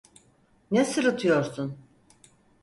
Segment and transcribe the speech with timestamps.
[0.71, 1.77] Ne sırıtıyorsun?